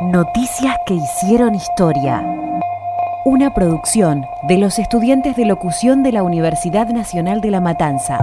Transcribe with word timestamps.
Noticias 0.00 0.76
que 0.86 0.94
hicieron 0.94 1.56
historia. 1.56 2.24
Una 3.24 3.52
producción 3.52 4.24
de 4.46 4.56
los 4.56 4.78
estudiantes 4.78 5.34
de 5.34 5.44
locución 5.44 6.04
de 6.04 6.12
la 6.12 6.22
Universidad 6.22 6.88
Nacional 6.90 7.40
de 7.40 7.50
La 7.50 7.60
Matanza. 7.60 8.18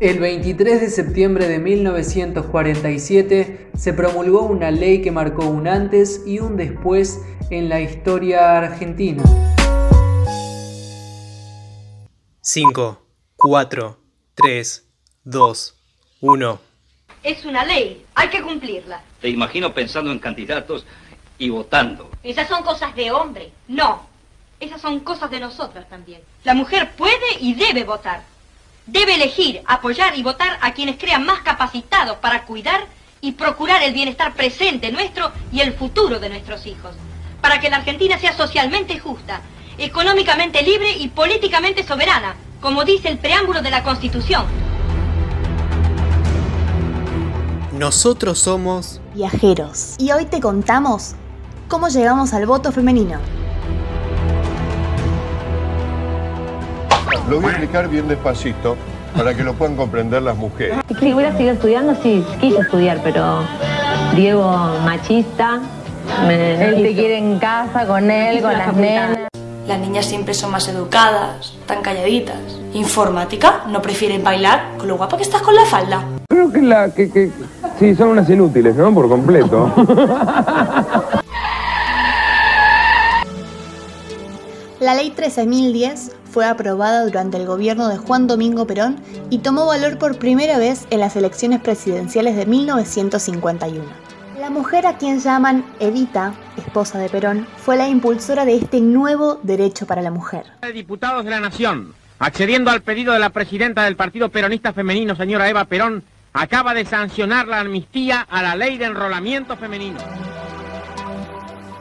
El 0.00 0.18
23 0.18 0.82
de 0.82 0.90
septiembre 0.90 1.48
de 1.48 1.60
1947 1.60 3.70
se 3.74 3.92
promulgó 3.94 4.42
una 4.42 4.70
ley 4.70 5.00
que 5.00 5.12
marcó 5.12 5.48
un 5.48 5.66
antes 5.66 6.24
y 6.26 6.40
un 6.40 6.58
después 6.58 7.22
en 7.48 7.70
la 7.70 7.80
historia 7.80 8.58
argentina. 8.58 9.24
5, 12.50 13.02
4, 13.36 13.98
3, 14.34 14.84
2, 15.24 15.74
1. 16.22 16.60
Es 17.22 17.44
una 17.44 17.62
ley, 17.62 18.06
hay 18.14 18.28
que 18.30 18.40
cumplirla. 18.40 19.02
Te 19.20 19.28
imagino 19.28 19.74
pensando 19.74 20.10
en 20.10 20.18
candidatos 20.18 20.86
y 21.36 21.50
votando. 21.50 22.10
Esas 22.22 22.48
son 22.48 22.62
cosas 22.62 22.96
de 22.96 23.10
hombre. 23.10 23.52
No, 23.68 24.06
esas 24.60 24.80
son 24.80 25.00
cosas 25.00 25.30
de 25.30 25.40
nosotras 25.40 25.90
también. 25.90 26.22
La 26.44 26.54
mujer 26.54 26.92
puede 26.96 27.38
y 27.38 27.52
debe 27.52 27.84
votar. 27.84 28.22
Debe 28.86 29.16
elegir, 29.16 29.60
apoyar 29.66 30.16
y 30.16 30.22
votar 30.22 30.58
a 30.62 30.72
quienes 30.72 30.96
crean 30.96 31.26
más 31.26 31.40
capacitados 31.40 32.16
para 32.16 32.46
cuidar 32.46 32.86
y 33.20 33.32
procurar 33.32 33.82
el 33.82 33.92
bienestar 33.92 34.32
presente 34.32 34.90
nuestro 34.90 35.32
y 35.52 35.60
el 35.60 35.74
futuro 35.74 36.18
de 36.18 36.30
nuestros 36.30 36.64
hijos. 36.64 36.96
Para 37.42 37.60
que 37.60 37.68
la 37.68 37.76
Argentina 37.76 38.16
sea 38.16 38.32
socialmente 38.32 38.98
justa, 38.98 39.42
económicamente 39.78 40.62
libre 40.62 40.90
y 40.98 41.08
políticamente 41.08 41.84
soberana, 41.84 42.34
como 42.60 42.84
dice 42.84 43.08
el 43.08 43.18
preámbulo 43.18 43.62
de 43.62 43.70
la 43.70 43.82
Constitución. 43.82 44.44
Nosotros 47.72 48.40
somos 48.40 49.00
viajeros 49.14 49.94
y 49.98 50.10
hoy 50.10 50.24
te 50.24 50.40
contamos 50.40 51.14
cómo 51.68 51.88
llegamos 51.88 52.34
al 52.34 52.44
voto 52.44 52.72
femenino. 52.72 53.20
Lo 57.28 57.40
voy 57.40 57.50
a 57.50 57.50
explicar 57.50 57.88
bien 57.88 58.08
despacito 58.08 58.76
para 59.16 59.34
que 59.34 59.44
lo 59.44 59.54
puedan 59.54 59.76
comprender 59.76 60.22
las 60.22 60.36
mujeres. 60.36 60.78
Si 60.98 61.12
hubiera 61.12 61.32
seguido 61.32 61.52
estudiando, 61.52 61.94
sí, 62.02 62.24
quise 62.40 62.58
estudiar, 62.58 63.00
pero 63.04 63.42
Diego 64.16 64.50
machista. 64.84 65.60
él 66.28 66.82
te 66.82 66.94
quiere 66.94 67.18
en 67.18 67.38
casa 67.38 67.86
con 67.86 68.10
él, 68.10 68.42
con 68.42 68.52
las 68.52 68.74
nenas. 68.74 69.28
Las 69.68 69.78
niñas 69.80 70.06
siempre 70.06 70.32
son 70.32 70.50
más 70.50 70.66
educadas, 70.68 71.52
tan 71.66 71.82
calladitas. 71.82 72.38
Informática, 72.72 73.64
no 73.68 73.82
prefieren 73.82 74.24
bailar 74.24 74.78
con 74.78 74.88
lo 74.88 74.96
guapa 74.96 75.18
que 75.18 75.24
estás 75.24 75.42
con 75.42 75.54
la 75.54 75.66
falda. 75.66 76.02
Creo 76.26 76.50
que 76.50 76.62
la 76.62 76.88
que, 76.94 77.10
que 77.10 77.30
sí 77.78 77.94
son 77.94 78.08
unas 78.08 78.30
inútiles, 78.30 78.74
¿no? 78.74 78.94
Por 78.94 79.10
completo. 79.10 79.70
La 84.80 84.94
ley 84.94 85.12
13.010 85.14 86.12
fue 86.24 86.46
aprobada 86.46 87.04
durante 87.04 87.36
el 87.36 87.44
gobierno 87.44 87.88
de 87.88 87.98
Juan 87.98 88.26
Domingo 88.26 88.66
Perón 88.66 88.96
y 89.28 89.40
tomó 89.40 89.66
valor 89.66 89.98
por 89.98 90.18
primera 90.18 90.56
vez 90.56 90.86
en 90.88 91.00
las 91.00 91.14
elecciones 91.14 91.60
presidenciales 91.60 92.36
de 92.36 92.46
1951. 92.46 94.07
La 94.38 94.50
mujer 94.50 94.86
a 94.86 94.96
quien 94.96 95.18
llaman 95.18 95.64
Evita, 95.80 96.32
esposa 96.56 97.00
de 97.00 97.08
Perón, 97.08 97.48
fue 97.56 97.76
la 97.76 97.88
impulsora 97.88 98.44
de 98.44 98.54
este 98.54 98.80
nuevo 98.80 99.40
derecho 99.42 99.84
para 99.84 100.00
la 100.00 100.12
mujer. 100.12 100.44
Diputados 100.72 101.24
de 101.24 101.30
la 101.30 101.40
Nación, 101.40 101.92
accediendo 102.20 102.70
al 102.70 102.82
pedido 102.82 103.12
de 103.12 103.18
la 103.18 103.30
presidenta 103.30 103.82
del 103.82 103.96
Partido 103.96 104.28
Peronista 104.28 104.72
Femenino, 104.72 105.16
señora 105.16 105.48
Eva 105.48 105.64
Perón, 105.64 106.04
acaba 106.32 106.72
de 106.72 106.84
sancionar 106.84 107.48
la 107.48 107.58
amnistía 107.58 108.20
a 108.20 108.42
la 108.42 108.54
ley 108.54 108.78
de 108.78 108.84
enrolamiento 108.84 109.56
femenino. 109.56 109.98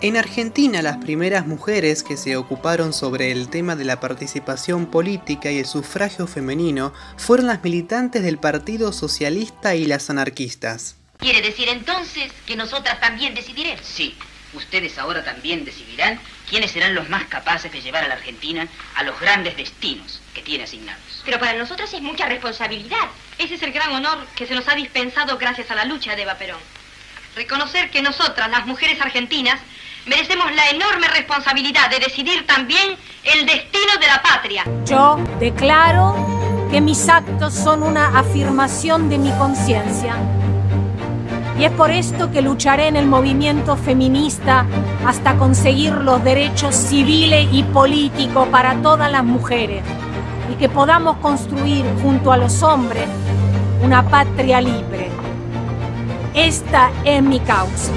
En 0.00 0.16
Argentina, 0.16 0.80
las 0.80 0.96
primeras 0.96 1.46
mujeres 1.46 2.02
que 2.02 2.16
se 2.16 2.38
ocuparon 2.38 2.94
sobre 2.94 3.30
el 3.30 3.50
tema 3.50 3.76
de 3.76 3.84
la 3.84 4.00
participación 4.00 4.86
política 4.86 5.50
y 5.50 5.58
el 5.58 5.66
sufragio 5.66 6.26
femenino 6.26 6.94
fueron 7.18 7.48
las 7.48 7.62
militantes 7.62 8.22
del 8.22 8.38
Partido 8.38 8.92
Socialista 8.94 9.74
y 9.74 9.84
las 9.84 10.08
anarquistas. 10.08 10.98
¿Quiere 11.18 11.42
decir 11.42 11.68
entonces 11.68 12.32
que 12.46 12.54
nosotras 12.54 13.00
también 13.00 13.34
decidiremos? 13.34 13.84
Sí, 13.84 14.16
ustedes 14.54 14.96
ahora 14.98 15.24
también 15.24 15.64
decidirán 15.64 16.20
quiénes 16.48 16.70
serán 16.70 16.94
los 16.94 17.08
más 17.08 17.24
capaces 17.24 17.72
de 17.72 17.82
llevar 17.82 18.04
a 18.04 18.08
la 18.08 18.14
Argentina 18.14 18.68
a 18.94 19.02
los 19.02 19.18
grandes 19.18 19.56
destinos 19.56 20.20
que 20.32 20.42
tiene 20.42 20.62
asignados. 20.62 21.22
Pero 21.24 21.40
para 21.40 21.58
nosotras 21.58 21.92
es 21.92 22.00
mucha 22.00 22.26
responsabilidad. 22.26 23.08
Ese 23.36 23.56
es 23.56 23.62
el 23.64 23.72
gran 23.72 23.90
honor 23.90 24.24
que 24.36 24.46
se 24.46 24.54
nos 24.54 24.68
ha 24.68 24.76
dispensado 24.76 25.36
gracias 25.38 25.68
a 25.72 25.74
la 25.74 25.84
lucha 25.86 26.14
de 26.14 26.22
Eva 26.22 26.36
Perón. 26.36 26.60
Reconocer 27.34 27.90
que 27.90 28.00
nosotras, 28.00 28.48
las 28.48 28.66
mujeres 28.66 29.00
argentinas, 29.00 29.60
merecemos 30.06 30.54
la 30.54 30.70
enorme 30.70 31.08
responsabilidad 31.08 31.90
de 31.90 31.98
decidir 31.98 32.46
también 32.46 32.96
el 33.24 33.44
destino 33.44 33.96
de 34.00 34.06
la 34.06 34.22
patria. 34.22 34.64
Yo 34.86 35.16
declaro 35.40 36.68
que 36.70 36.80
mis 36.80 37.08
actos 37.08 37.54
son 37.54 37.82
una 37.82 38.16
afirmación 38.16 39.08
de 39.08 39.18
mi 39.18 39.32
conciencia. 39.32 40.14
Y 41.58 41.64
es 41.64 41.72
por 41.72 41.90
esto 41.90 42.30
que 42.30 42.40
lucharé 42.40 42.86
en 42.86 42.94
el 42.94 43.06
movimiento 43.06 43.76
feminista 43.76 44.64
hasta 45.04 45.36
conseguir 45.36 45.92
los 45.92 46.22
derechos 46.22 46.74
civiles 46.74 47.48
y 47.52 47.64
políticos 47.64 48.46
para 48.48 48.76
todas 48.76 49.10
las 49.10 49.24
mujeres 49.24 49.82
y 50.52 50.54
que 50.54 50.68
podamos 50.68 51.16
construir 51.16 51.84
junto 52.00 52.30
a 52.30 52.36
los 52.36 52.62
hombres 52.62 53.08
una 53.82 54.08
patria 54.08 54.60
libre. 54.60 55.08
Esta 56.34 56.90
es 57.04 57.22
mi 57.22 57.40
causa. 57.40 57.92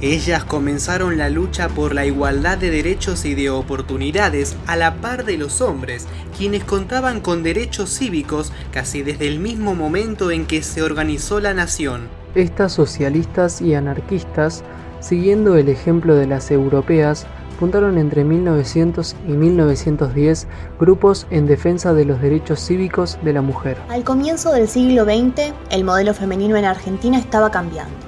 Ellas 0.00 0.44
comenzaron 0.44 1.18
la 1.18 1.28
lucha 1.28 1.68
por 1.68 1.92
la 1.92 2.06
igualdad 2.06 2.56
de 2.56 2.70
derechos 2.70 3.24
y 3.24 3.34
de 3.34 3.50
oportunidades 3.50 4.56
a 4.68 4.76
la 4.76 4.94
par 5.00 5.24
de 5.24 5.36
los 5.36 5.60
hombres, 5.60 6.06
quienes 6.36 6.62
contaban 6.62 7.20
con 7.20 7.42
derechos 7.42 7.98
cívicos 7.98 8.52
casi 8.70 9.02
desde 9.02 9.26
el 9.26 9.40
mismo 9.40 9.74
momento 9.74 10.30
en 10.30 10.46
que 10.46 10.62
se 10.62 10.82
organizó 10.82 11.40
la 11.40 11.52
nación. 11.52 12.06
Estas 12.36 12.74
socialistas 12.74 13.60
y 13.60 13.74
anarquistas, 13.74 14.62
siguiendo 15.00 15.56
el 15.56 15.68
ejemplo 15.68 16.14
de 16.14 16.28
las 16.28 16.52
europeas, 16.52 17.26
fundaron 17.58 17.98
entre 17.98 18.22
1900 18.22 19.16
y 19.26 19.32
1910 19.32 20.46
grupos 20.78 21.26
en 21.30 21.46
defensa 21.46 21.92
de 21.92 22.04
los 22.04 22.22
derechos 22.22 22.64
cívicos 22.64 23.18
de 23.24 23.32
la 23.32 23.42
mujer. 23.42 23.76
Al 23.88 24.04
comienzo 24.04 24.52
del 24.52 24.68
siglo 24.68 25.02
XX, 25.02 25.52
el 25.72 25.82
modelo 25.82 26.14
femenino 26.14 26.56
en 26.56 26.66
Argentina 26.66 27.18
estaba 27.18 27.50
cambiando 27.50 28.07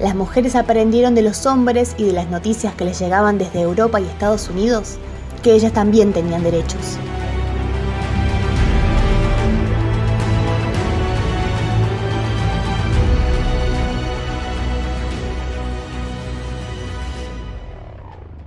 las 0.00 0.14
mujeres 0.14 0.56
aprendieron 0.56 1.14
de 1.14 1.22
los 1.22 1.44
hombres 1.44 1.94
y 1.98 2.04
de 2.04 2.12
las 2.12 2.28
noticias 2.30 2.74
que 2.74 2.86
les 2.86 2.98
llegaban 2.98 3.36
desde 3.36 3.60
Europa 3.60 4.00
y 4.00 4.04
Estados 4.04 4.48
Unidos 4.48 4.96
que 5.42 5.52
ellas 5.52 5.72
también 5.72 6.12
tenían 6.12 6.42
derechos. 6.42 6.98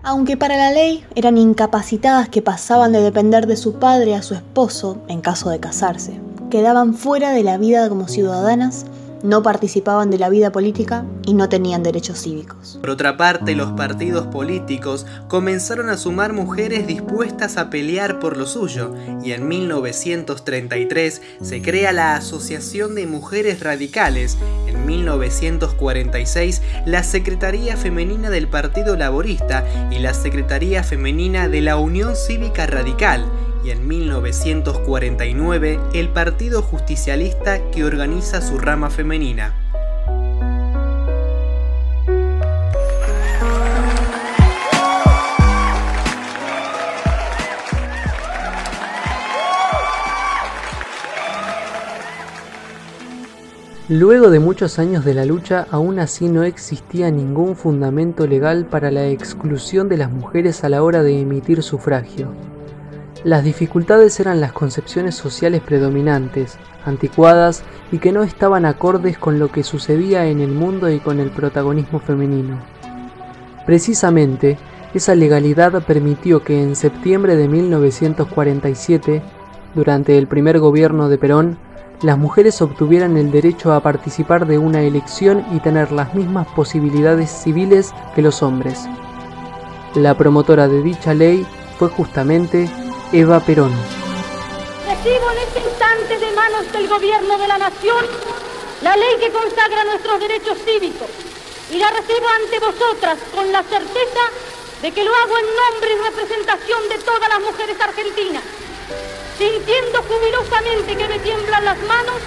Aunque 0.06 0.38
para 0.38 0.58
la 0.58 0.72
ley 0.72 1.04
eran 1.16 1.38
incapacitadas 1.38 2.30
que 2.30 2.42
pasaban 2.42 2.92
de 2.92 3.02
depender 3.02 3.48
de 3.48 3.58
su 3.58 3.80
padre 3.80 4.16
a 4.16 4.22
su 4.22 4.36
esposo 4.36 4.98
en 5.08 5.22
caso 5.22 5.50
de 5.50 5.60
casarse, 5.60 6.20
quedaban 6.52 6.94
fuera 6.94 7.32
de 7.32 7.44
la 7.44 7.58
vida 7.58 7.90
como 7.90 8.08
ciudadanas 8.08 8.86
no 9.24 9.42
participaban 9.42 10.12
de 10.12 10.20
la 10.20 10.30
vida 10.30 10.52
política 10.52 11.06
y 11.26 11.34
no 11.34 11.50
tenían 11.50 11.82
derechos 11.82 12.22
cívicos. 12.22 12.78
Por 12.82 12.90
otra 12.90 13.18
parte, 13.18 13.56
los 13.56 13.72
partidos 13.72 14.28
políticos 14.28 15.06
comenzaron 15.30 15.90
a 15.90 15.98
sumar 15.98 16.34
mujeres 16.34 16.86
dispuestas 16.86 17.58
a 17.58 17.70
pelear 17.70 18.20
por 18.20 18.38
lo 18.38 18.46
suyo 18.46 18.94
y 19.24 19.32
en 19.32 19.48
1933 19.48 21.22
se 21.42 21.62
crea 21.62 21.94
la 21.94 22.16
Asociación 22.16 22.96
de 22.96 23.08
Mujeres 23.08 23.62
Radicales, 23.62 24.38
en 24.68 24.86
1946 24.86 26.62
la 26.86 27.04
Secretaría 27.04 27.78
Femenina 27.78 28.30
del 28.30 28.50
Partido 28.50 28.98
Laborista 28.98 29.66
y 29.90 30.00
la 30.00 30.14
Secretaría 30.14 30.84
Femenina 30.84 31.48
de 31.48 31.62
la 31.62 31.78
Unión 31.78 32.16
Cívica 32.18 32.68
Radical 32.68 33.26
y 33.64 33.72
en 33.72 33.88
1949 33.88 35.80
el 35.94 36.10
Partido 36.10 36.62
Justicialista 36.62 37.72
que 37.72 37.86
organiza 37.86 38.42
su 38.42 38.58
rama 38.58 38.90
femenina. 38.90 39.54
Luego 53.90 54.30
de 54.32 54.40
muchos 54.40 54.80
años 54.80 55.06
de 55.06 55.14
la 55.14 55.26
lucha, 55.26 55.68
aún 55.70 56.00
así 56.00 56.28
no 56.28 56.44
existía 56.44 57.12
ningún 57.12 57.56
fundamento 57.56 58.26
legal 58.26 58.66
para 58.66 58.90
la 58.92 59.08
exclusión 59.08 59.88
de 59.88 59.98
las 59.98 60.10
mujeres 60.10 60.64
a 60.64 60.70
la 60.70 60.82
hora 60.82 61.04
de 61.04 61.20
emitir 61.20 61.62
sufragio. 61.62 62.53
Las 63.24 63.46
dificultades 63.46 64.20
eran 64.20 64.42
las 64.42 64.52
concepciones 64.52 65.16
sociales 65.16 65.62
predominantes, 65.62 66.58
anticuadas 66.86 67.64
y 67.90 68.00
que 68.00 68.12
no 68.12 68.24
estaban 68.24 68.66
acordes 68.66 69.18
con 69.18 69.40
lo 69.40 69.50
que 69.50 69.64
sucedía 69.64 70.26
en 70.26 70.42
el 70.42 70.52
mundo 70.52 70.90
y 70.90 71.00
con 71.00 71.22
el 71.22 71.30
protagonismo 71.30 72.00
femenino. 72.00 72.60
Precisamente, 73.66 74.58
esa 74.94 75.16
legalidad 75.16 75.84
permitió 75.86 76.44
que 76.44 76.62
en 76.62 76.76
septiembre 76.76 77.38
de 77.38 77.48
1947, 77.48 79.22
durante 79.74 80.18
el 80.18 80.28
primer 80.28 80.60
gobierno 80.60 81.08
de 81.08 81.18
Perón, 81.18 81.58
las 82.02 82.18
mujeres 82.18 82.62
obtuvieran 82.62 83.16
el 83.16 83.32
derecho 83.32 83.72
a 83.72 83.80
participar 83.80 84.46
de 84.46 84.58
una 84.58 84.82
elección 84.82 85.46
y 85.54 85.62
tener 85.62 85.94
las 85.94 86.14
mismas 86.14 86.46
posibilidades 86.50 87.30
civiles 87.32 87.94
que 88.16 88.22
los 88.22 88.44
hombres. 88.44 88.86
La 89.96 90.18
promotora 90.18 90.68
de 90.68 90.84
dicha 90.84 91.14
ley 91.14 91.46
fue 91.80 91.88
justamente 91.88 92.70
Eva 93.14 93.40
Perón. 93.40 93.72
Recibo 94.88 95.32
en 95.32 95.38
este 95.38 95.60
instante 95.60 96.18
de 96.18 96.32
manos 96.32 96.72
del 96.72 96.88
gobierno 96.88 97.38
de 97.38 97.48
la 97.48 97.60
nación 97.60 98.06
la 98.82 98.98
ley 98.98 99.18
que 99.20 99.32
consagra 99.32 99.84
nuestros 99.84 100.20
derechos 100.20 100.58
cívicos 100.66 101.08
y 101.70 101.78
la 101.78 101.92
recibo 101.92 102.28
ante 102.42 102.58
vosotras 102.58 103.20
con 103.36 103.52
la 103.52 103.62
certeza 103.62 104.24
de 104.82 104.92
que 104.92 105.04
lo 105.04 105.14
hago 105.14 105.38
en 105.38 105.46
nombre 105.46 105.94
y 105.94 106.10
representación 106.10 106.90
de 106.90 106.98
todas 107.06 107.30
las 107.30 107.40
mujeres 107.42 107.80
argentinas 107.80 108.44
sintiendo 109.38 110.04
jubilosamente 110.10 110.98
que 110.98 111.08
me 111.08 111.20
tiemblan 111.20 111.66
las 111.66 111.78
manos 111.84 112.18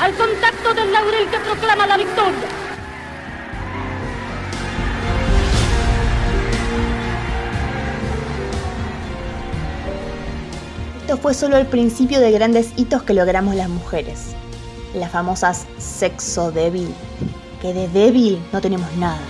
al 0.00 0.12
contacto 0.14 0.74
del 0.74 0.92
laurel 0.92 1.30
que 1.30 1.38
proclama 1.38 1.86
la 1.86 1.96
victoria. 1.98 2.65
Esto 11.06 11.18
fue 11.18 11.34
solo 11.34 11.56
el 11.56 11.66
principio 11.66 12.18
de 12.18 12.32
grandes 12.32 12.72
hitos 12.76 13.04
que 13.04 13.14
logramos 13.14 13.54
las 13.54 13.68
mujeres. 13.68 14.34
Las 14.92 15.12
famosas 15.12 15.64
sexo 15.78 16.50
débil, 16.50 16.92
que 17.62 17.72
de 17.72 17.86
débil 17.86 18.40
no 18.52 18.60
tenemos 18.60 18.88
nada. 18.96 19.20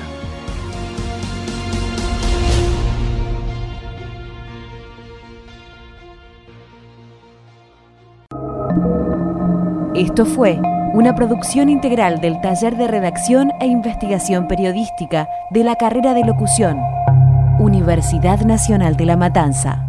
Esto 9.94 10.24
fue 10.24 10.58
una 10.94 11.14
producción 11.14 11.68
integral 11.68 12.22
del 12.22 12.40
Taller 12.40 12.78
de 12.78 12.88
Redacción 12.88 13.52
e 13.60 13.66
Investigación 13.66 14.48
Periodística 14.48 15.28
de 15.50 15.62
la 15.62 15.76
carrera 15.76 16.14
de 16.14 16.24
locución, 16.24 16.80
Universidad 17.58 18.40
Nacional 18.46 18.96
de 18.96 19.04
La 19.04 19.18
Matanza. 19.18 19.85